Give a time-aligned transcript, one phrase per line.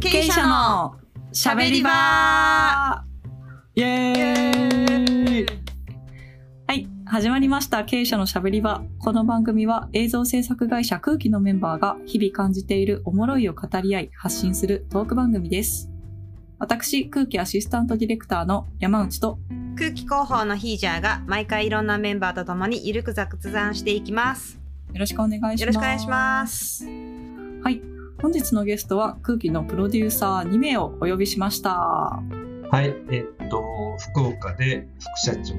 [0.00, 0.94] 経営者の
[1.32, 3.04] しゃべり場
[3.74, 5.46] イエーイ
[6.68, 8.82] はい、始まりました経営者のしゃべり場。
[9.00, 15.90] この番組は映像制作会社空気のメンバーが日々感じているおもろいを語り合い発信するトーク番組です。
[16.60, 19.40] 私、空気アシスタントディレクターの山内と
[19.76, 24.60] 空気広報のヒージャーが毎回いろんなメンバーと共にゆるく雑談していきます。
[24.92, 25.60] よろしくお願いします。
[25.60, 26.84] よろしくお願いします。
[26.84, 27.97] はい。
[28.20, 31.70] 本日のゲストは空気のプロデューサー2名をお呼びしました。
[31.70, 33.62] はい、えっと、
[34.10, 35.54] 福岡で副社長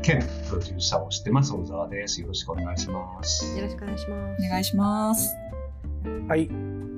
[0.00, 0.18] 兼
[0.48, 2.22] プロデューサーをしてます、小沢です。
[2.22, 3.54] よろしくお願いします。
[3.58, 4.46] よろしくお願いします。
[4.46, 5.36] お願いします。
[6.28, 6.50] はい。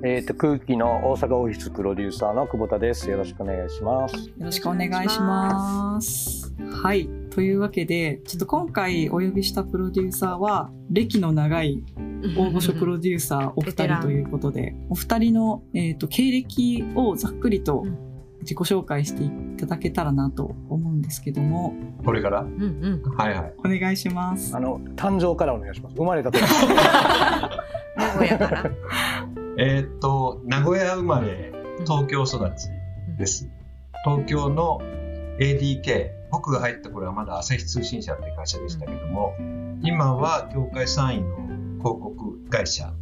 [0.03, 3.09] えっ、と、空気の大阪オフィスプロデューサーの久保田です。
[3.09, 4.15] よろしくお願いします。
[4.15, 6.53] よろしくお願いします。
[6.71, 7.09] はい。
[7.31, 11.83] というわけで、ちょっと今回お呼びしたプロデューサーは、歴の長い
[12.37, 17.97] 大御所プロデューサーお二人ということで、お二人の、えー、と経歴をざっくりとうん
[18.41, 22.41] 自己紹介していただけたらなと思うんですけども、これから？
[22.41, 23.15] うんうん。
[23.15, 23.53] はいはい。
[23.59, 24.59] お願いしますあ。
[24.59, 25.95] の、誕生からお願いします。
[25.95, 26.41] 生まれた時。
[26.41, 26.49] 名
[28.17, 28.71] 古屋から。
[29.59, 31.53] えっと、名古屋生まれ、
[31.85, 32.69] 東京育ち
[33.17, 33.47] です。
[34.05, 34.79] 東京の
[35.39, 39.35] ADK、僕が入った頃はまだ朝日通信社って会社でしたけども、
[39.83, 41.51] 今は業界3位の広
[41.83, 42.93] 告会社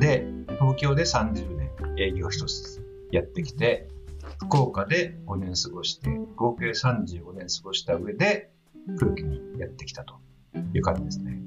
[0.00, 0.26] で、
[0.60, 3.88] 東京で30年営業一つやってきて、
[4.40, 8.50] 福岡で5年過ごして、合計35年過ごした上で
[8.98, 10.14] 空気にやってきたと
[10.74, 11.38] いう感じですね。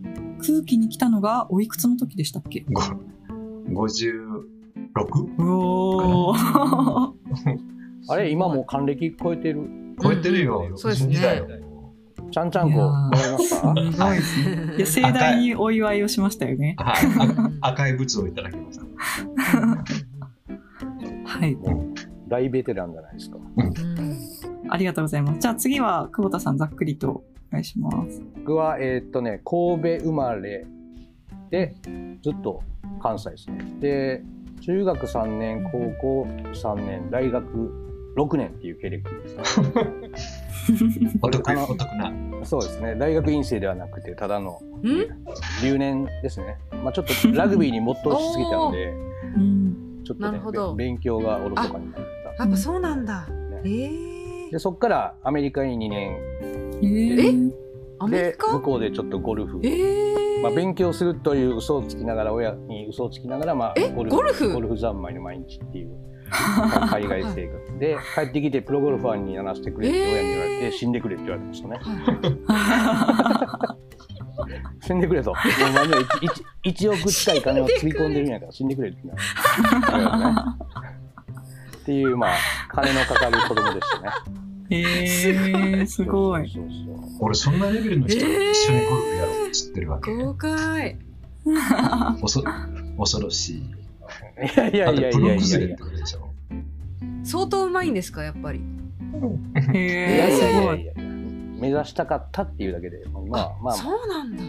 [0.45, 2.66] 空気に来たのがおいくつの時でしたっけ？
[2.72, 2.81] ご
[3.88, 4.41] 56?
[5.38, 7.11] うおー
[8.09, 9.61] あれ、今もう還暦超えてる？
[10.02, 10.67] 超えてるよ。
[10.69, 11.45] うんそうですね60時代よ
[12.32, 14.76] ちゃんちゃんこ、もらいますすかごいですね。
[14.78, 16.76] いや、盛大にお祝いをしましたよね。
[16.78, 16.96] はい。
[17.62, 18.86] あ赤いブツをいただきました。
[21.26, 21.58] はい。
[22.28, 23.38] 大ベテランじゃないですか。
[24.70, 25.40] ありがとうございます。
[25.40, 28.22] じゃあ次は久保田さんざっくりとお願いします。
[28.38, 30.66] 僕は、えっ、とね、神戸生まれ
[31.50, 31.75] で、
[32.24, 32.64] ずっと
[33.02, 33.59] 関西ですね。
[33.81, 34.24] で、
[34.62, 39.44] 中学3年、高校3年、大学6年っていう経歴ですね。
[41.22, 42.11] お得あのお得な。
[42.44, 42.95] そうですね。
[42.95, 45.07] 大学院生ではなくて、ただのうん？
[45.63, 46.57] 留年ですね。
[46.83, 48.85] まあちょっとラグビーに没頭しすぎたんで、
[49.38, 50.01] うん。
[50.03, 52.01] ちょっとねなるほど、べ勉強がおろそかになっ
[52.39, 53.27] やっぱそうなんだ。
[53.27, 53.33] た、
[53.63, 53.72] えね。
[54.49, 56.17] ーで、そっからアメリカに2年
[56.81, 56.85] え？
[57.31, 57.51] ー、
[57.99, 59.59] アメリで、カ向こうでちょっとゴルフ。
[59.63, 60.11] えー
[60.41, 63.91] まあ、勉強するという嘘をつきながら、親に嘘をつきながら、まあ、え？
[63.91, 64.78] ゴルフゴルフ？
[64.78, 65.97] 三昧の毎日っていう、まあ
[66.31, 71.80] 海外生活 で、帰ってきてプロゴルファーにならせてくれって親に言われて、えー死んでくれって言われましたね。
[72.47, 73.75] は
[74.81, 75.31] 死んでくれと。
[75.31, 75.94] もうまず
[76.64, 80.72] 1, 億近い金をつぎ込んでるんやから死んでくれって言われてね。
[81.81, 82.31] っていう、まあ、
[82.70, 84.09] 金のかかる子供でしたね。
[84.70, 86.52] えー、すごい。
[87.20, 90.12] 俺そんなレベルの人と一緒にゴルフやろうっつってるわけ。
[90.12, 90.97] い豪快。
[92.22, 92.44] おそ
[92.97, 93.81] 恐ろしい。
[94.53, 95.77] いやいやいやいやいやいや。
[97.23, 98.59] 相当うまいんですか、やっぱり。
[98.59, 98.67] いや
[99.73, 100.66] えー、いやいすごい。
[100.66, 104.44] やいや目指したかったっていうだけで、まあまあ、まあ、そうなんだ。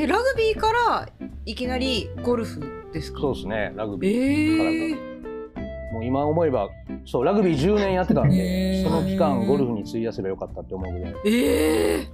[0.00, 1.08] え、ラグビーから
[1.44, 2.60] いきなりゴルフ
[2.92, 3.20] ですか？
[3.20, 6.68] そうですね、ラグビーからえがー、もう今思えば、
[7.06, 12.06] そう、ラグビー10年やってたんへで、ーその期間ゴルフに費やせばよかったって思うぐらい、え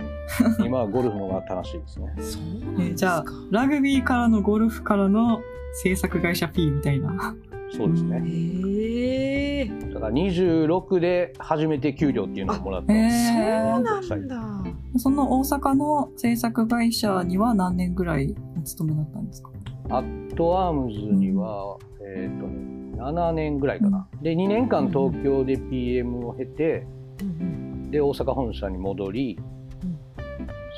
[0.64, 2.12] 今はゴルフの方が楽しいですね。
[2.16, 5.40] ー、そうえーなんですじゃあか。、ラグビーからのゴルフからの
[5.74, 7.34] 制作会社 P みたいな。
[7.72, 8.22] えそうですね。
[8.26, 13.16] ー、だから26で初めて給料っていうのをもらったんです。
[13.32, 14.98] えーそうなんだ。
[14.98, 19.50] その大阪の制作会社には何年ぐらいお勤めだったんですか？
[19.88, 21.76] アットアームズには、
[22.16, 24.06] えっ、とね、7年ぐらいかな。
[24.22, 26.86] で、2年間東京で PM を経て、
[27.20, 29.51] うんで、大阪本社に戻りうん、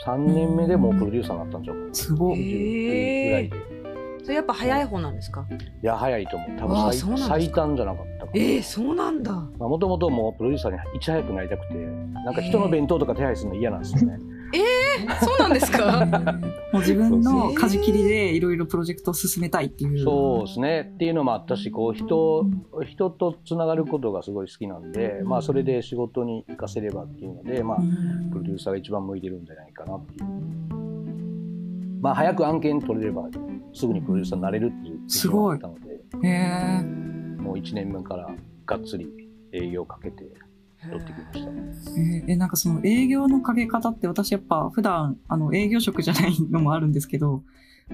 [0.05, 1.89] 3年目でもうプロデューサーになったんちゃう。
[1.93, 3.25] すごい。
[3.27, 3.57] ぐらいで。
[4.23, 5.47] それやっぱ早い方なんですか？
[5.51, 6.51] いや、早いと思う。
[6.59, 8.27] 多あ分最う最短じゃなかった。
[8.35, 9.33] えー、そうなんだ。
[9.33, 14.19] もともともうプロデューサーにいち早くなりたくて、なんか人の弁当とか手配するの嫌なんですよね。
[15.23, 16.05] そうなんですか？
[16.73, 19.99] もう自分の舵切りでいろいろプロジェクトを進めたいっていう。
[20.05, 20.91] そうですね。
[20.95, 22.47] っていうのもあったし、こう人、
[22.85, 28.31] 人とつながることがすごい好きなんで、まあそれで仕事に活かせればっていうので、まあうん。
[28.31, 30.25] プロデューサーが一番向いてるんじゃないかなっていう。
[32.01, 33.29] まあ早く案件取れれば
[33.73, 35.57] すぐにプロデューサーになれるっていうすごい。
[35.57, 36.01] ったので、
[37.43, 38.29] もう1年目から
[38.67, 39.07] がっつり
[39.53, 40.25] 営業をかけて
[40.91, 41.91] 取ってきました。
[41.93, 47.43] えーえなんかその営業のかけ方って私やっぱ普段あの営業職じゃないのもあるんですけど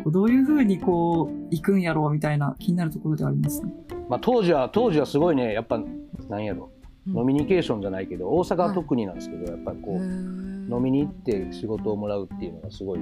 [0.05, 3.63] こうどういうふうにこう行くんやろうみたいな気になるところではあります？
[3.63, 3.73] ね。
[4.09, 5.83] まあ、当時は当時はすごいねやっぱ
[6.29, 6.71] なんやろ。
[7.07, 7.15] うん。
[7.15, 13.01] ノミニケーションじゃないけど大阪は特になんですけど、やっぱりこう、飲みに行って仕事をもらうっていうのがすごい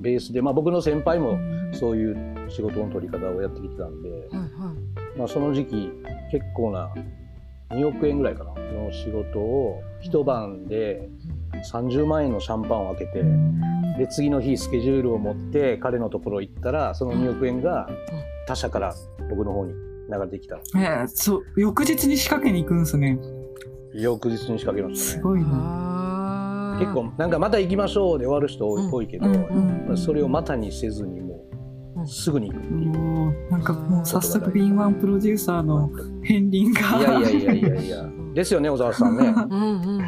[0.00, 1.38] ベースで、まあ、僕の先輩も
[1.72, 4.46] そういう仕事の取り方をやってきてたんで、はいは
[5.14, 5.18] い。
[5.18, 5.90] まあ、その時期
[6.32, 6.90] 結構な
[7.70, 8.54] 2億円ぐらいかな。
[8.74, 11.08] の仕事を一晩で
[11.72, 13.24] 30万円のシャンパンを開けて
[13.98, 17.88] で次の日スケジュールを持って彼のところ行ったらその2億円が
[18.46, 18.94] 他社から
[19.30, 20.56] 僕の方に流れてきた。
[20.76, 23.18] ええそう、翌日に仕掛けに行くんですね。
[23.94, 25.18] 翌日に仕掛けましたね。
[25.18, 26.76] すごいな。
[26.78, 31.33] 結構なんかまた行きましょうで終わる人うん多いけど、うんまあそれをまたにせずにもうんう
[32.06, 32.98] すぐに行くっていう。
[32.98, 35.88] もうなんかもう早速敏腕プロデューサーの
[36.22, 36.98] 片鱗が。
[36.98, 38.04] いやいやいやいやいや。
[38.34, 39.26] ですよね、小沢さんね。
[39.26, 40.04] うんうん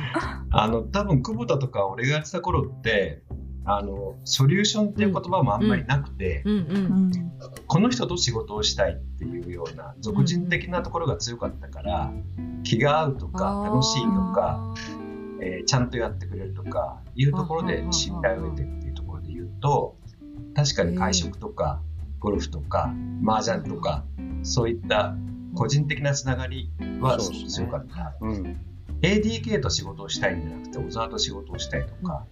[0.50, 3.22] あの多分久保田とか俺がやってた頃って
[3.64, 7.12] あのソリューションっていう言葉もあんまりなくて、うんううんん
[7.66, 12.12] この人と仕事をしたいっていうような俗人的なところが強かったから、
[12.62, 14.75] 気が合うとか楽しいとか、
[15.40, 19.96] えーちゃんとやってくれるとかいうところで信頼を得てっていうところで言うと
[20.54, 21.82] 確かに会食とか
[22.21, 22.93] ゴルフとか
[23.27, 24.05] 麻雀とか
[24.43, 25.15] そういった
[25.55, 26.71] 個人的なつながり
[27.01, 28.15] はすごく強かった。
[28.21, 28.61] うん。
[29.03, 32.25] ADK と仕事をしたいんじゃなくて小沢と仕事をしたいとか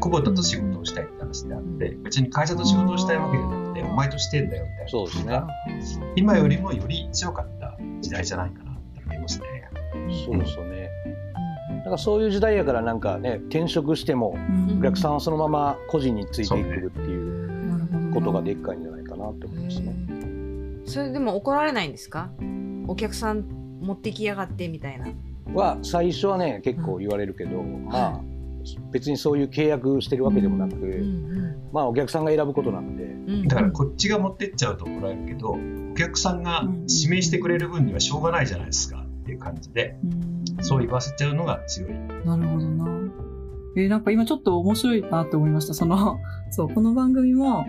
[0.00, 6.12] 久保田と仕事をしたいって話であって別に会社と仕事をしたいわけじゃなくてお前としてんだよみたいなそうですね。
[6.16, 9.46] 今よりもより強かった時代じゃないかなって思いますね。
[10.26, 10.90] そうですよね。
[11.78, 19.94] だからそういう時代やからなんかね、転職してもうんお客さんはそのまま個人についてくるっていうことがでっかいんじゃないかなって思いますね。
[20.86, 22.30] それでも怒られないんですか？
[22.86, 23.44] お客さん
[23.80, 25.06] 持ってきやがってみたいな。
[25.54, 28.20] は最初はね、結構言われるけど、まあ
[28.92, 33.08] 別にそういう契約してるわけでもなく、うんまあお客さんが選ぶことなんで、う
[33.44, 40.06] んだからこっちが持ってっちゃうと怒られるけどお客さんが指名してくれる分にはしょうがないじゃないですかっていう感じでう
[40.60, 41.92] んそう言わせちゃうのが強い。
[42.24, 42.86] なるほどな。
[43.76, 45.74] えーなんか今ちょっと面白いなって思いました。
[45.74, 47.66] その、そう、この番組も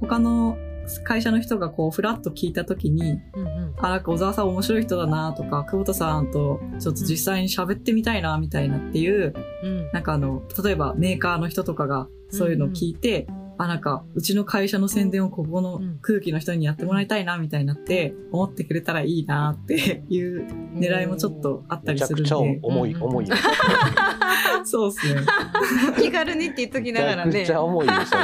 [0.00, 0.56] 他の
[1.04, 3.74] 会社の人がこう、フラッと聞いたときに、うんうん。
[3.78, 9.90] あ、なんか小沢さん面白い人だなとか、久保田さんとちょっと実際に喋ってみたいなみたいなっていう、うん。
[9.92, 13.26] なんかあの、例えばメーカーの人とかがそういうのを聞いて、
[13.58, 22.60] あ、なんか、うちの会社の宣伝をここの空気の人にやってもらいたいなみたいになって、思ってくれたらいいなって いう狙いもちょっとあったりするんめちゃくちゃで。
[22.62, 23.28] 重い、うん重い。
[23.28, 23.36] め
[24.64, 25.20] そうっすね。
[25.98, 27.52] 気軽にって言っときながらねちゃくち。
[27.54, 28.20] ゃ重いですよ。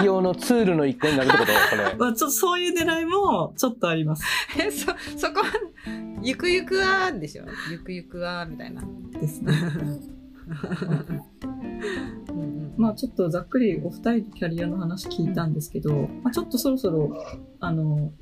[0.00, 1.52] 営業のツールの一個になるってこと？
[1.52, 1.94] これ。
[1.98, 4.24] まあ、ちょっとそういう狙いもちょっとあります。
[4.58, 4.86] えそ
[5.18, 5.46] そこは
[6.22, 7.44] ゆくゆくはでしょ？
[7.70, 8.82] ゆくゆくはみたいな。
[9.20, 9.52] ですね。
[10.46, 12.74] うんうん。
[12.76, 17.10] まあちょっとざっくりお二人のキャリアの話聞いたんですけど、まあ、ちょっとそろそろ、
[17.60, 18.12] あの、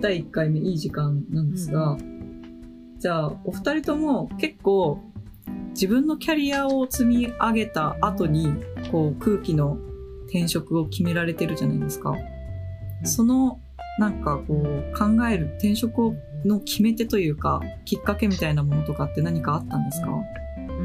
[0.00, 1.96] 第1回目いい時間なんですが、
[2.98, 5.00] じゃあお二人とも結構
[5.70, 8.48] 自分のキャリアを積み上げた後に、
[8.90, 9.76] こう空気の
[10.26, 12.14] 転職を決められてるじゃないですか。
[13.02, 13.60] その、
[13.98, 16.14] なんかこう考える転職を
[16.44, 20.10] の決め手というか、きっかけみたいなものとかって何かあったんですか？
[20.10, 20.24] うん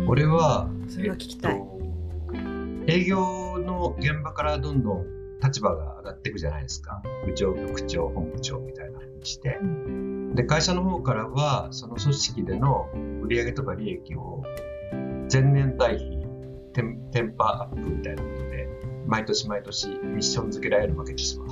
[0.09, 5.06] 俺は、それは聞きたいえっと営業の現場からどんどん
[5.39, 7.03] 立場が上がっていくじゃないですか。
[7.27, 9.59] 部長、局長、本部長みたいな風にして。
[10.33, 12.89] で、会社の方からは、その組織での
[13.21, 14.42] 売上とか利益を
[15.31, 16.25] 前年対比、
[16.73, 18.68] テンテンパアップみたいなことで、
[19.06, 21.45] 毎年毎年ミッション付けられるわけですわ。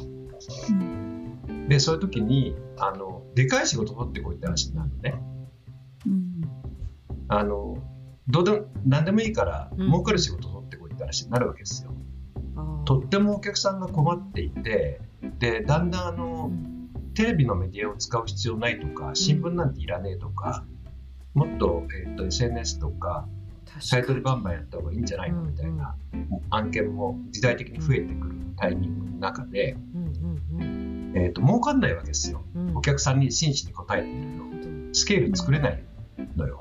[1.68, 5.22] で、そういう時に、あの、でかい仕事取ってこいって話になるのね。
[6.08, 6.42] うん。
[7.28, 7.78] あの、
[8.28, 9.88] どうでも、何でもいいから、うん。
[9.88, 11.92] 儲かる仕事取ってこいって話になるわけですよ。
[12.86, 15.02] とってもお客さんが困っていて、
[15.40, 16.52] で、だんだんあの、
[17.14, 20.66] テレビのメディアを使う必要ないとか、新聞なんていらねえとか、
[21.34, 23.28] もっと,、えー、と SNS とか、
[23.80, 25.96] サイトでバンバンやった方がいいんじゃないのみたいな
[26.50, 29.78] 案件も時代的に増えてくるタイミングの中で、う
[31.16, 32.44] えー、と儲かんないわけですよ。
[32.76, 34.94] お客さんに真摯に応えていると。
[34.94, 35.84] スケール作れない
[36.36, 36.60] のよ。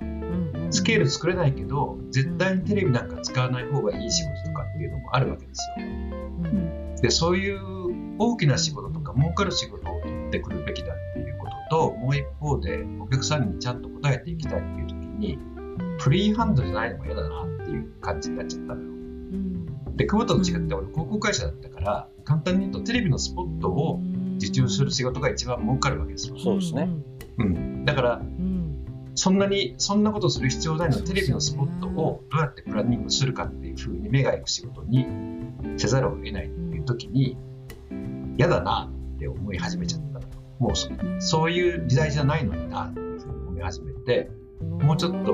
[0.70, 5.86] スケール作れないけど、絶対にテレビなんか使わない方がいい仕事とかっていうのもあるわけですよ。
[5.86, 7.60] うんで、そういう
[8.18, 15.38] 大きな仕事とか儲かる仕事を取ってくるべきだっていうことと、もう一方でお客さんにちゃんと答えていきたいっていう時に、
[15.98, 18.88] フリーハンドじゃないのも嫌だなっていう感じになっちゃったのよ。
[18.88, 24.00] うんで、久保田と違って俺広告会社だったから、簡単に言うとテレビのスポットを
[24.36, 26.38] 受注する仕事が一番儲かるわけですよ。
[26.38, 26.90] そうですね。
[27.38, 27.84] うん。
[27.84, 28.45] だから、うん
[29.16, 35.06] そんなに、そんなことする必要ないのテレビのスポットをどうやってプランニングするかっていうふうに目が行く仕事に
[35.76, 37.36] せざるを得ないっていう時に、
[38.36, 40.16] 嫌だなって思い始めちゃった。
[40.58, 44.30] もうそそういう時代じゃないのになっていうふうに思い始めて
[44.60, 45.32] もうちょっと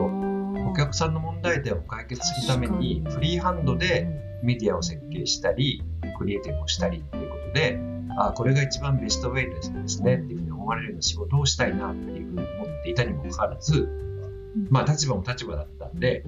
[0.71, 4.09] お客さんの問題点を解決するためにフリーハンドで
[4.43, 5.83] メディアを設計したり
[6.19, 7.79] クリエイティブをしたりっていうことで
[8.19, 13.88] あこれが一番ベストウェイですねっていうふうに思われるような仕事をしたいなっていうふうに思っていたにもかかわらず
[14.71, 16.25] まあ立場も立場だったんで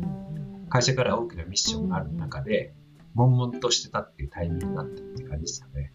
[0.68, 2.74] 会社から大きなミッションがある中で
[3.14, 5.92] 悶々としてたっていうタイミングになったって感じですかね。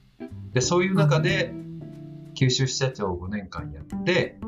[0.53, 1.53] でそういう中で
[2.35, 4.39] 九州支社長を5年間やって、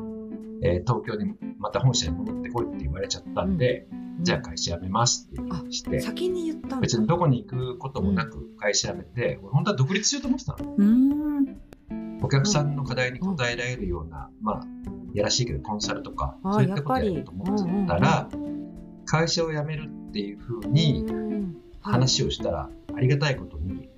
[0.62, 3.86] えー東京にまた本社に戻ってこいって言われちゃったんで、
[4.20, 10.76] じゃあ会社辞めますってして先に言った別にどこに行くこともなく会社辞めて、俺本当は独立しようと思ってたの。
[12.22, 12.26] うん。
[12.26, 14.66] お客さんの課題に応えられるような、まあ、
[15.14, 18.28] やらしいけどコンサルとか、そういったことやると思ってたら、
[19.04, 21.04] 会社を辞めるっていうふうに
[21.80, 23.88] 話をしたら、ありがたいことに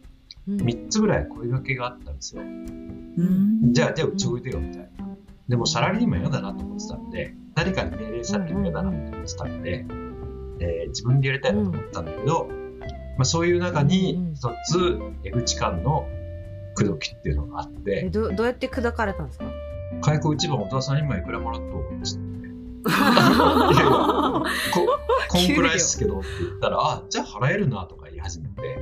[0.49, 2.43] うん3つぐらい声掛けがあったんですよ。
[2.43, 3.73] うん。
[3.73, 5.17] じゃあ、じゃあうちおいでよみたいな。
[5.49, 9.87] でもサラリーマン嫌だなと思ってたんで、誰かに命令されるの嫌だなと思ってたんで、
[10.61, 12.49] えー自分でやりたいなと思ったんだけど、
[13.17, 16.07] まあ、そういう中に一つ、江口間の
[16.75, 19.45] 口説きっていうのがあっえて、どどうやって砕かれたんですか？
[20.03, 22.25] 開口一番小田さん今いくらもらっとうっつって。
[22.87, 23.01] いやい
[23.79, 24.45] やこ、
[25.31, 28.79] こんくらいっすけどって言ったら、あ、じゃあ払えるなとか言い始めて、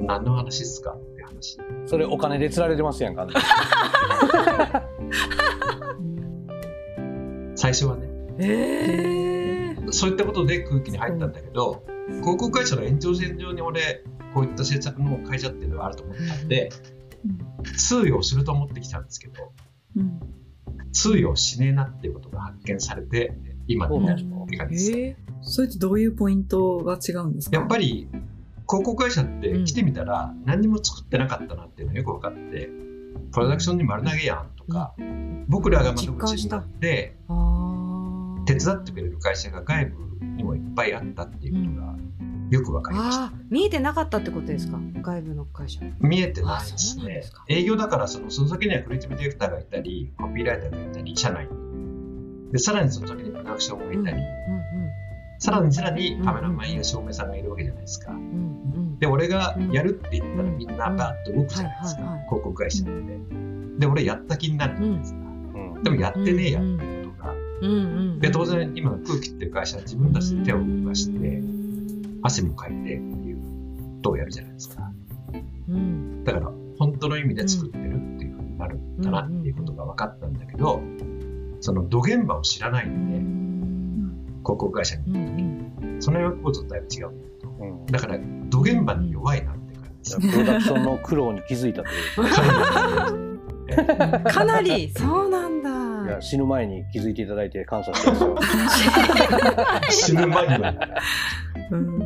[0.00, 1.58] 何の話っすかって話。
[1.84, 3.26] それお金で釣られてますやんか。
[7.56, 8.08] 最初はね。
[8.38, 11.84] ええそういったことで空気に入ったんだけど、
[12.20, 14.02] 広告会社の延長線上に俺、
[14.34, 16.70] こういった政策の会社っていうのがあると思ったんで、
[17.76, 19.52] 通用すると思ってきたんですけど、
[19.96, 20.20] うん。
[20.92, 24.98] 通用しねえなっていうことが発見されて、今に至るって感じです。
[24.98, 27.56] えそれってどういうポイントが違うんですか？
[27.56, 28.08] やっぱり、
[28.68, 32.70] 広告会社って来てみたら何にも作ってなかったなっていうのがよく分かって、
[33.32, 34.94] プロダクションに丸投げやんとか、
[35.48, 41.96] 僕らが窓口になってあ手伝ってくれる会社が外部にもいっぱいあったっていうことが
[42.50, 43.32] よく分かりました。
[43.50, 44.78] 見えてなかったってことですか？
[45.02, 47.22] 外部の会社見えてないですね。
[47.48, 52.52] 営業だからそのその先にはクリエイティブディレクターがいたり、コピーライターがいたり、社内に。
[52.52, 54.22] で、さらにその先にプロダクションがいたり、
[55.38, 58.12] さらにさらにカメラマンや照明さんがいるわけじゃないですか。
[59.00, 62.02] で、俺がやるって言ったらみんなバーッと動くじゃないですか。
[62.28, 62.92] 広告会社って。
[63.78, 65.18] で、俺やった気になるじゃないですか。
[65.18, 65.26] うん
[65.82, 67.34] でもやってねえやっていうことが。
[68.20, 71.42] で、当然今の空気っていう会社は自分たちで手を動かして、
[72.26, 73.42] 汗もかいてっていうこ
[74.02, 74.90] とをやるじゃないですか。
[75.68, 76.24] うん。
[76.24, 80.82] だから本当の意味で作ってるっていうふうになるんだなっていうことが分かったんだけど、
[81.60, 83.18] その土現場を知らないんで、
[84.42, 85.02] 広告会社に。
[85.10, 86.02] う行った時ん。
[86.02, 87.10] そのよこととだいぶ違う。
[87.10, 87.86] んだけど、うん。
[87.86, 88.18] だから
[88.48, 90.16] 土現場に弱いなって感じ。
[90.16, 90.32] です。
[90.32, 93.36] プロダクションの苦労に気づいたという。
[94.30, 96.20] かなりそうなんだ。
[96.20, 98.36] 死ぬ前に気づいていただいて感謝してますよ。
[99.90, 100.62] 死ぬ間に。
[100.62, 100.74] は。
[101.72, 102.05] うん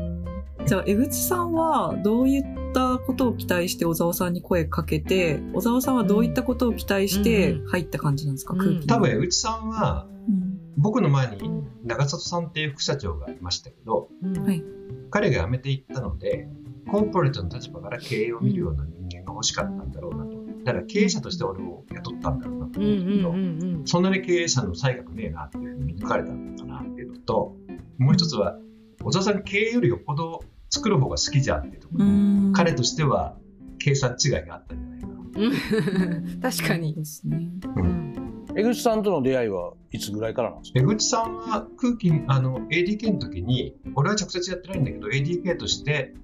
[0.71, 8.61] じゃあ江口さんはどういったことを期待して小沢さんに声かけて小沢さんはどういったことを期待して入った感じなんですか、うん。
[8.61, 8.87] 空気に。
[8.87, 10.61] 多分江口さんはうん。
[10.77, 14.63] 僕の前に長里さんっていう副社長がいましたけどはい。
[15.11, 16.49] 彼が辞めていったので
[16.89, 20.37] コーポレートの立場から経営を見るような人間が欲しかったんだろうなと。
[20.67, 23.87] だから経営者として俺を雇ったんだろうなとうんうん思うんだけど、うん。
[23.87, 27.57] そんなに経営者の才覚ねえなっていうふうに見抜かれたのかなっていうのと
[27.99, 28.57] もう一つは
[29.03, 32.05] 小沢さん経営よりよっぽど作る方が好きじゃんっていうところ
[32.53, 33.37] 彼としては
[33.79, 36.17] 計算違いがあったんじゃないかな。
[36.27, 36.41] うん。
[36.41, 36.95] 確かに。
[36.95, 37.51] ですね。
[37.77, 38.47] うん。
[38.57, 40.81] 江口さんとの出会いはいつぐらいからなんですか？
[40.81, 46.15] 江口さんは空気あの ADK の時に俺は直接やってないんだけど ADK として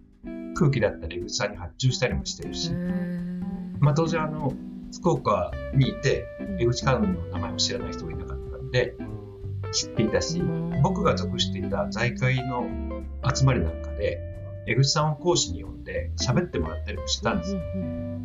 [0.54, 2.72] 空気だったり江口さんに発注したりもしてるし、
[3.80, 4.52] まあ、当然あの
[4.92, 6.24] 福岡にいて
[6.58, 8.96] 江口観音の名前を知らない人がいなかったんで
[9.72, 10.42] 知っていたし
[10.82, 12.66] 僕が属していた財界の
[13.34, 14.18] 集まりなんかで
[14.66, 17.54] 江口さんを講師に呼んで喋ってもらったりもしてたんです。
[17.54, 17.60] よ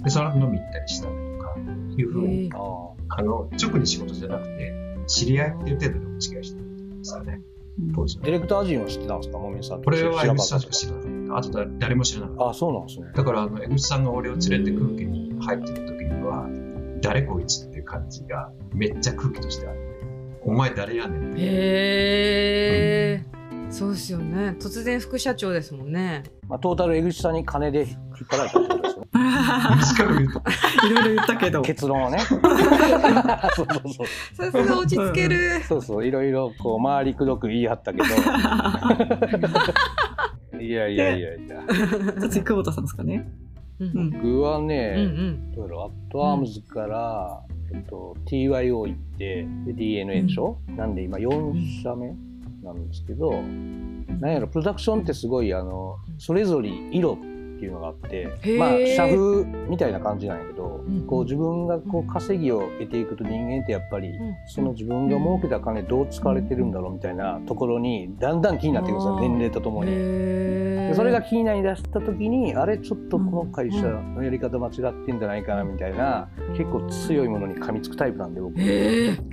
[0.03, 1.55] でその後飲み行ったりしたりとか
[1.97, 2.57] いうふうにあ
[3.09, 4.73] あの直に仕事じゃなくて
[5.07, 7.41] 知り合いっていう程度でお付き合いしてるんですよね。
[7.95, 8.23] 当時は。
[8.23, 9.37] あディレクター陣は知ってたんですか？
[9.37, 11.37] もみさんこれは江口さんしか知知らなかった。
[11.37, 12.49] あとだ誰も知らなかった。
[12.49, 13.11] あそうなんですね。
[13.13, 16.49] だからあの江口さんが俺を連れて空気に入ってる時には、
[17.01, 19.79] 誰こいつっていう感じがめっちゃ空気としてあって、
[20.43, 21.41] お前誰やねんって。
[21.41, 21.45] へ
[23.23, 23.40] え
[23.71, 24.55] そうですよね。
[24.59, 26.23] 突然副社長ですもんね。
[26.47, 27.99] まあ、トータル江口さんに金で引っ
[28.29, 29.09] 張られたってことですよね。
[29.13, 31.61] 短く言うと、いろいろ言ったけど。
[31.61, 32.19] 結論はね。
[32.27, 32.39] そう
[33.55, 34.07] そうそう。
[34.35, 35.61] さすが落ち着ける。
[35.63, 36.05] そうそう。
[36.05, 38.03] いろいろこう回りくどく言い張ったけど。
[40.61, 41.63] いやいやいやいや。
[42.29, 43.25] 次久保田さんですかね。
[43.79, 44.09] うん。
[44.11, 45.51] 僕はうんうね、ん。
[45.53, 45.81] どうやろう。
[45.83, 47.41] アットアームズから、
[47.73, 52.13] えっと、TYO 行って、で DNA でしょ、なんで今4社目？
[52.63, 53.31] なんですけど、
[54.19, 57.17] なんやろ、プロダクションってすごい、あの、それぞれ色
[57.61, 58.27] っていうのがあって
[58.57, 64.35] まあ、社風みたいな感じなんやけどうん、こう自分がこう稼ぎを得ていくと人間ってやっぱり、ん。
[64.47, 69.91] その自分が儲けた金どう使われてるんだろうみたいなところにだんだん気になってくるんですよ、年齢とともに。
[69.91, 78.59] でそれが気になりだした時にあれちょっとこの会社のやり方間違ってんじゃないかなみたいな結構強いものに噛みつくタイプなんで僕。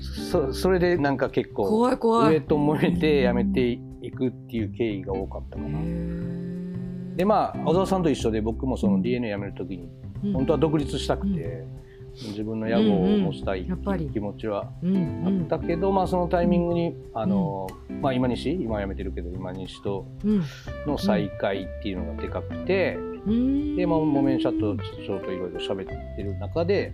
[0.01, 2.35] そそれでなんか結構怖い怖い。
[2.35, 6.38] 上と燃えてやめていくっていう経緯が多かったかな。
[7.19, 9.91] でまあ小沢さんと一緒で僕もその DNA 辞める時に
[10.25, 10.33] うん。
[10.33, 11.65] 本当は独立したくて
[12.15, 13.65] 自分の屋号を持ちたい
[14.13, 17.69] 気持ちはあっんたけど、まあそのタイミングにあの、
[18.01, 18.53] まあ今西？
[18.55, 20.43] 今は辞めてるけど今西とうん。
[20.87, 22.97] の再会っていうのがでかくて、
[23.27, 23.77] うん。
[23.77, 26.93] で、まあ、モメン社と長といろいろ喋ってる中で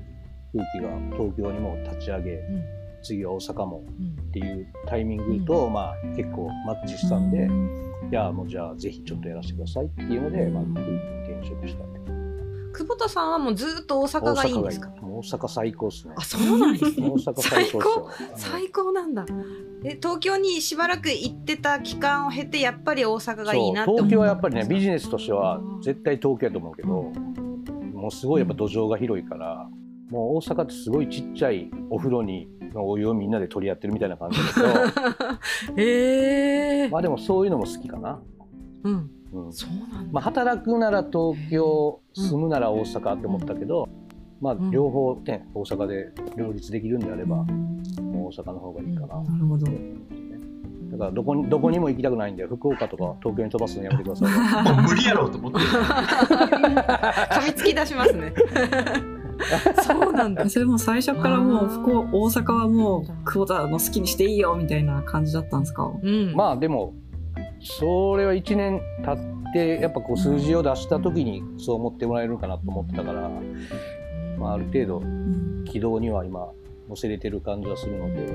[0.53, 4.07] 空気が東京にも立ち上げうん次は大阪もうん。
[4.07, 7.49] っていうタイミングと、まあ結構マッチしたんで、
[8.11, 11.85] いやもうじゃあぜひちょっとやらせてくださいっていうので、まあ、転職した。
[11.85, 12.01] んで
[12.77, 14.91] 久保田さんはもうずっと大阪がいいんですか？
[15.01, 16.15] 大阪最高っすね。
[16.17, 17.09] あそうなんですね。
[17.09, 18.91] 大阪最高最高？
[18.93, 19.25] なんだ。
[19.85, 29.69] え東京にしばらく行ってた期間を経てやっぱり大阪がいいなって東京はやっぱりねビジネネスとしては絶対東京やと思うけど、もうすごいやっぱ土壌が広いから、
[30.15, 34.61] もう大阪ってすごいちっちゃいお風呂にのお湯をみんなで取り合ってるみたいな感じだけ
[35.75, 38.23] ど へえまあでもそういうのも好きかな。
[38.85, 43.89] うんうんそうなんだまあ、働くなら東京住むなら大阪って思ったけど、
[44.41, 47.47] まあん両方ね大阪で両立できるんであれば、もう
[48.27, 49.21] 大阪の方がいいかな。
[49.21, 49.67] なるほど。
[50.93, 54.39] だからどこにどこにも行きたくないんで福岡とか東京に飛ばすのやめてくださいよ。
[54.77, 55.65] もう無理やろうと思ってる。
[55.67, 58.33] 噛みつき出しますね
[59.83, 60.49] そうなんだ。
[60.49, 65.93] それも最初からもう福岡大阪はもう久保田の好きにしていいよみたいな感じだったんですか？
[66.03, 66.35] うん。
[66.35, 66.95] まあでも
[67.61, 73.31] それは1年経ってやっぱこう数字を出した時にそう思ってもらえるかなと思ってたから、
[74.39, 75.65] まあ、ある程度うん。
[75.65, 76.51] 軌道には今
[76.89, 78.27] 乗せれてる感じはするので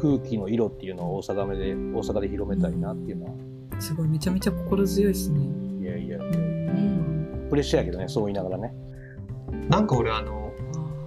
[0.00, 3.32] 空気の色っていうのを大阪で大阪で広めたいなっていうのは。
[3.78, 5.40] すごいめちゃめちゃ心強いですね。
[5.80, 6.18] いやいや。
[6.18, 7.46] うん。
[7.50, 8.72] プレッシャーやけどねそう言いながらね。
[9.68, 10.39] なんか俺あの、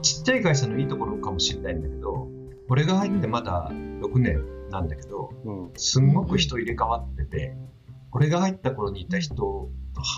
[0.03, 2.27] ちっちゃい会社のいいところかもしれないんだけど、
[2.69, 5.71] 俺が入ってまだ6年なんだけど、うん。
[5.75, 7.55] すんごく人入れ替わってて、
[8.11, 9.69] 俺が入った頃にいた人と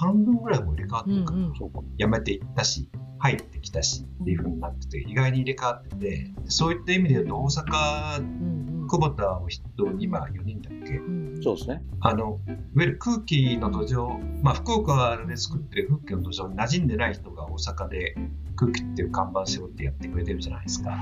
[0.02, 1.38] 半分ぐらいも入れ替わってるかな。
[1.39, 1.54] うんうん。
[1.98, 10.98] 辞めていったし、入ってきたしっていう風になってて、意外に入れ替わってて、そういった意味で言うと大阪、うん久保田を筆頭に今4人だっけ？
[10.98, 11.02] う
[11.39, 11.82] んそうですね。
[12.02, 18.15] あの、いわゆる空気の土壌、まあ、福岡で作ってる空気の土壌に馴染んでない人が大阪で
[18.56, 20.98] 空気っていう看板背負ってやってくれてるじゃないですか。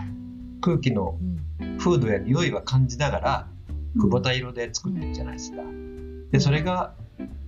[0.61, 3.47] 空気のうん風土や匂いは感じながら、
[3.95, 5.61] 久保田色で作ってるじゃないですか。
[6.31, 6.95] で、それが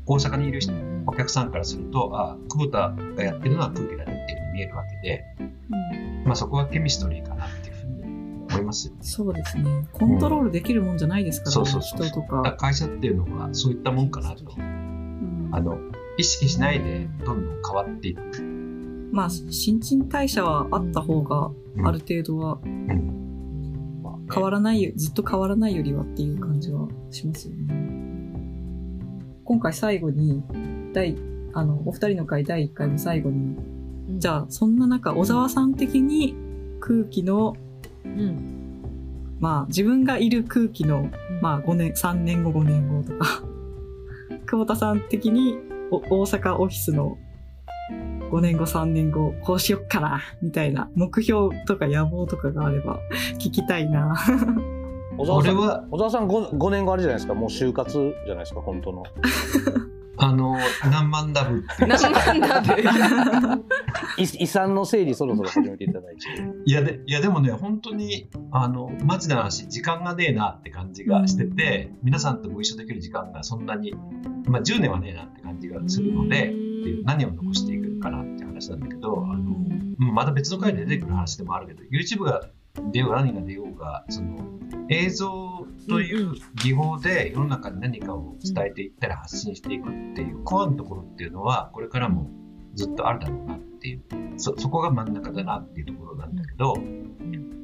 [0.06, 0.74] 大阪にいる人
[1.08, 5.24] お客さんからすると、あ久保田がやってるのは空気だねっていうふうに見えるわけで、
[6.26, 8.04] まあ、そこはケミストリーかなっていうふうに
[8.50, 9.00] 思いますよね。
[9.02, 9.88] そうですね。
[9.92, 12.56] コントロールできるもんじゃないですからね、そうそうそう人とか。
[12.58, 14.44] 会社っていうのはそういったもんかなと。
[14.58, 15.78] うんあの、
[16.18, 18.55] 意識しないでどんどん変わっていく。
[19.16, 21.88] まあ、新陳代謝はあった方が、うん。
[21.88, 22.60] ある程度は
[24.30, 27.74] 変わらないよ、ずっと変わらないよりはっていう感じはしますよね。
[29.46, 30.44] 今回最後に、
[30.92, 31.16] 第、
[31.54, 33.56] あの、お二人の会第1回の最後に、
[34.20, 36.36] じゃあ、そんな中、小沢さん的に
[36.82, 37.56] 空気の、
[38.04, 38.82] うん。
[39.40, 41.10] まあ、自分がいる空気の、
[41.42, 43.44] まあ、5年、3年後、5年後とか、
[44.46, 45.58] 久保田さん的に
[45.90, 47.18] お大阪オフィスの
[48.32, 53.00] 5年後、3年後、こうしよっかな、みたいな目標とか野望とかがあれば
[53.40, 54.16] 聞きたいな。
[55.18, 57.34] 小沢さん俺は、小沢さん 5, 5年後あれじゃないですか。
[57.34, 57.92] もう就活
[58.26, 59.04] じゃないですか本当の。
[60.18, 60.58] あの、
[60.90, 62.82] 何万ダブって何万ダブ
[64.22, 66.22] い遺産の整理そろそろ始めていただいて。
[66.66, 73.94] いやで、いやでもね、本当に、あの、マジな話、時間がねえなって感じがしてて、皆さんとご一緒できる時間がそんなに、
[74.48, 76.56] まあ10年はねえなって感じがするので、って
[76.92, 77.85] いう何を残していく
[78.66, 82.50] 話なんだけど、あの、うんまた別の回で出てくる話でもあるけど、YouTube が
[82.92, 84.38] 出ようが何が出ようが、その、
[84.90, 92.30] 映像という技法で世の中に何かを伝えていったり発信していくっていうコアのところっていうのは、これからも
[92.74, 94.04] ずっとあるだろうなっていう、
[94.38, 96.76] そ、そこが真ん中だなっていうところなんだけど、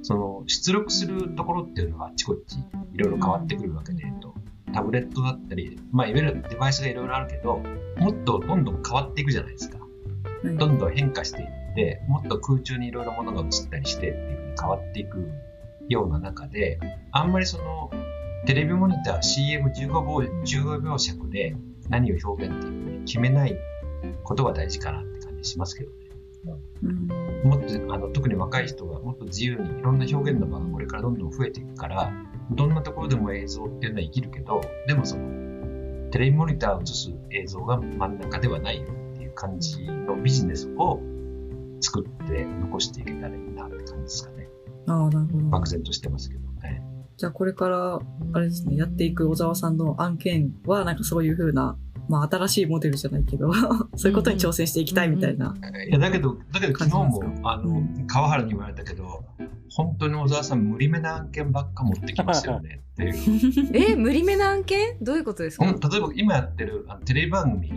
[0.03, 2.57] その出力するところっていうのはあっちこっち
[2.93, 4.33] いろいろ変わってくるわけで、と
[4.73, 7.61] タブレットだったり、まあいわゆるデバイスがいろいろあるけど、
[7.97, 9.80] もっとどんどん変わっていくじゃないですか。
[10.43, 15.29] どんどん変化していって、もっと空中にいろいろものが映ったりしてっていうふうに変わっていく
[15.87, 16.79] ような中で、
[17.11, 17.91] あんまりその、
[18.45, 21.55] テレビモニター CM15 秒 ,15 秒尺で
[21.89, 23.55] 何を表現っていうふうに決めない
[24.23, 25.95] ことが大事かなって感じしますけどね。
[26.83, 27.07] うん。
[27.43, 32.11] もっとあの特に若い人がもっと自由にいろんな表現の場がこれからどんどん増えていくから
[32.51, 38.87] どんなところでも映像っていうのは生きるけどでもそのテレビモニターを映す映像が真ん中ではないよ
[39.31, 40.99] いう感じのビジネスを
[41.79, 44.47] 作って残していけたらいいなって感じですかね。
[44.87, 45.45] ああ、なるほど。
[45.49, 46.83] 漠然としてますけどね。
[47.17, 47.99] じゃあこれから、
[48.33, 51.77] あれですね、やっていく小沢さんの案件は、なんかそういうふうな、
[52.09, 53.51] まあ新しいモデルじゃないけど、
[53.95, 55.55] そういうことに挑戦していきたいみたいな。
[55.87, 59.23] いやだけどだけど昨日もあの、うん川原に言われたけど
[59.73, 63.69] 本当に小沢さん無理めな案件ばっか持ってきますよねっていう。
[63.91, 64.97] え、無理めな案件？
[65.01, 65.65] どういうことですか？
[65.65, 67.71] うん、例えば今やってるあのテレビ番組、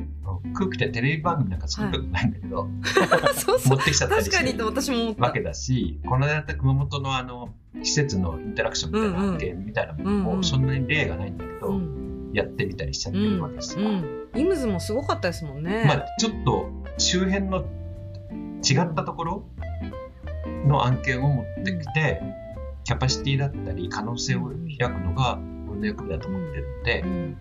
[0.53, 2.69] 空気ってテレビ番組なんか作ったことないんだけど、
[3.35, 3.77] そうそう。
[3.77, 5.15] 持ってきちゃったりしてる私も。
[5.19, 7.49] わけだし、この間やった熊本のあの
[7.83, 12.31] 施設のインタラクションみたいな案件みたいなものうんうんもそんなに例がないんだけど、うん。
[12.33, 13.89] やってみたりしちゃってるわけですよ。
[13.89, 14.05] うん。
[14.35, 15.85] イムズもすごかったですもんね。
[15.87, 19.45] まあちょっと周辺の違ったところ
[20.67, 22.21] の案件を持ってきて、
[22.85, 25.39] キャパシティだったり可能性を開くのが
[25.71, 27.37] 俺の役目だと思ってるのでう、ん。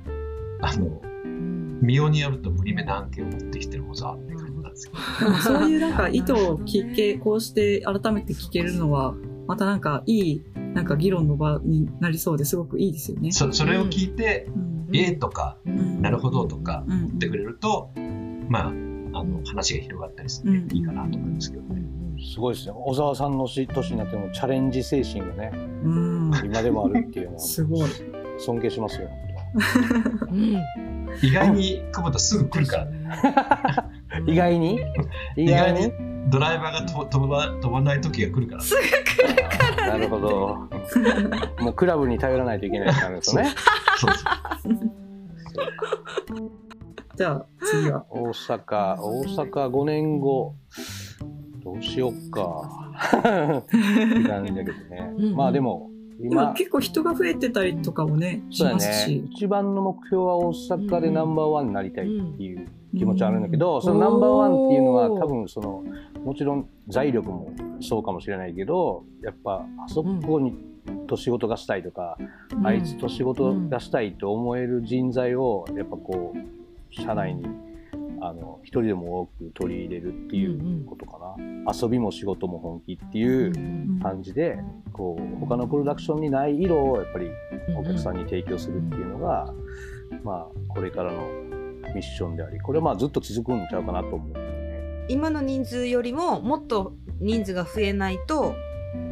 [0.62, 5.34] あの、うん見ようによると無理めな案件を持ってきてる小沢って感じなんですけど。
[5.36, 9.14] そういうなんか意図を聞け、こうして改めて聞けるのは、
[9.48, 10.44] またなんかいい、
[10.74, 13.32] なんか議論の場になりそうですごくいいですよね。
[13.32, 17.92] そそれを聞いて、うんええとか、うんなるほどとかうん言ってくれると、
[18.48, 21.84] まあ、あの、話が広がったりするんでいいかなと思いますけどね。
[22.32, 22.74] すごいですね。
[22.76, 25.52] 小沢さんのし年になってもチャレンジ精神がね、
[25.84, 26.32] うん。
[26.46, 27.90] 今でもあるっていうのは、すごい。
[28.38, 29.10] 尊敬しますよ。
[30.30, 30.62] うん。
[31.22, 33.08] 意外に久保田すぐ来るから ね。
[34.26, 34.80] 意外に？
[35.38, 35.94] 意意外外にに
[36.30, 38.70] ドライバーが飛飛ば飛ばない時が来るからね。
[39.80, 40.70] あーなるほど。
[41.64, 43.50] もうクラブに頼らないといけないってなるんですよね。
[43.98, 46.52] そうそう。
[47.16, 48.06] じゃあ次は。
[48.10, 50.56] 大阪、大阪5年後、
[51.64, 52.90] どうしよっか。
[53.60, 55.12] って感じだけどね。
[55.18, 59.24] うんまあでも、今今、結構人が増えてたりとかもね、しますし。。
[59.32, 65.84] 一番の目標は大阪でナンバーワンになりたいっていう気持ちはあるんだけど、そのナンバーワンっていうのは多分その、
[66.24, 70.56] もちろん財力もそうかもしれないけど、やっぱあそこに
[71.08, 72.18] と仕事がしたいとか、
[72.56, 72.68] うん。
[72.68, 77.46] あいつと仕事がしたいと思える人材をやっぱこう社内に
[78.26, 84.58] あの一人でも多く取り入れるっていうことかな、遊びも仕事も本気っていう感じで
[84.94, 87.28] こう他のプロダクションにない色をやっぱり
[87.78, 89.54] お客さんに提供するっていうのが、
[90.24, 91.28] まあこれからの
[91.94, 98.56] ミッションでありこれはまあずっと続くんちゃうかなと思う、ね、今の人数よりももっと人数が増えないと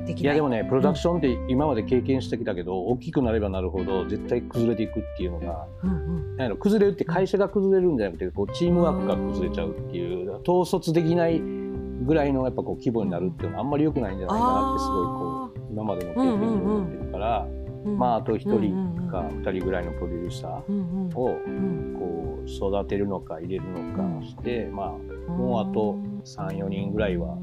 [0.05, 0.23] できない。
[0.23, 6.57] いやでもねプロダクションって今まで経験してきたけど大きくなればなるほど絶対崩れていくっていうのがうんうん。
[6.57, 17.47] 崩れるって会社が崩れるんじゃなくてこうチームワークが崩れちゃうっていう統率できないぐらいのやっぱこう規模になるっていうのはあんまり良くないんじゃないかなってすごいこう今までの経験で思ってるから、
[17.85, 18.57] うんまああと1人う
[19.05, 21.95] んか2人ぐらいのプロデューサーうんうんをうん。
[21.97, 27.37] こう育てるのか入れるのかして、まあもうあと34人ぐらいは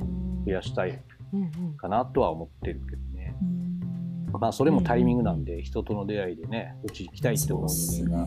[0.45, 0.91] 増やしたい。
[0.91, 1.01] うんうん
[1.77, 3.37] かなとは思ってるけどね。
[3.43, 3.59] うん
[4.33, 8.27] まあそれもタイミングなんで人との出会いでねうち行きたいって思う人間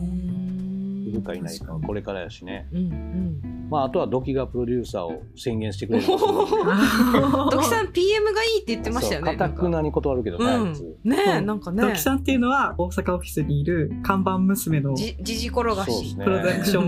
[1.12, 2.68] いるかいないかはこれからやしね。
[2.72, 3.68] うんうん。
[3.70, 9.36] まあ、あとはドキがプロデューサーを宣言してくれる ドキさん PM がいいって言ってましたよね。
[9.36, 11.10] かたくなに断るけどね、うん。
[11.10, 11.98] ねなんかねドキ。
[11.98, 16.16] さんっていうのは大阪オフィスにいる看板娘のじ、じじ転がし。
[16.16, 16.80] ねプロダクショ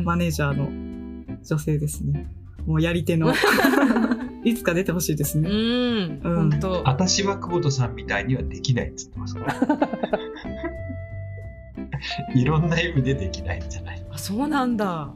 [0.00, 2.30] ンマネージャーの女性ですね。
[2.66, 3.32] もうやり手の。
[4.48, 5.48] いつか出てほしいですうね。
[5.50, 6.82] ん、うん本当。
[6.84, 9.54] 私は久保田さんみたいにはできないっつってますから。
[12.34, 14.06] いろんな意味でできないんじゃない？
[14.10, 15.08] あ、そうなんだ。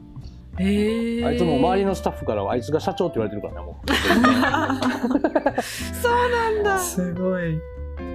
[0.57, 1.25] へえ。
[1.25, 3.85] あいつも周りのスタッフからはあいつが社長って言われてるからねもう
[5.63, 6.77] そうなんだ。
[6.79, 7.57] すごい。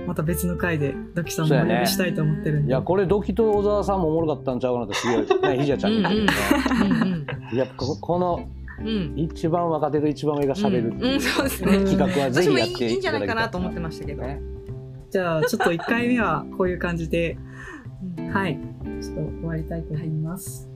[0.07, 2.69] また別の回でドキさんもお呼びしたいと思ってるんで。
[2.69, 5.15] いやこれドキと小沢さんもおもろかったんちゃうかなってすご
[5.49, 6.33] いねひじゃちゃんに言ってるね
[7.51, 8.43] うんいやここのうん。
[8.43, 8.66] うん。
[9.17, 11.79] 一番若手と一番上が喋るってうん、いううんそうですね。
[11.85, 14.23] 企画はぜひやっていいいんじゃないかなと思ってましたけど。
[14.23, 14.41] ね
[15.11, 17.39] じゃあちょっと1回目はこういう感じで、
[18.19, 18.59] うんはい。
[19.01, 20.69] ちょっと終わりたいと思います。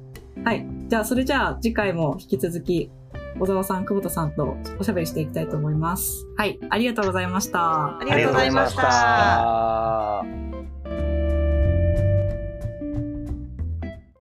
[0.45, 0.67] はい。
[0.89, 2.91] じゃあそれじゃあ次回も引き続き
[3.39, 6.27] 小沢さん、久保田さんとおしゃべりしていきたいと思います。
[6.37, 6.59] はい。
[6.71, 7.99] ありがとうございました。
[7.99, 10.60] ありがとうございましたありがとうございました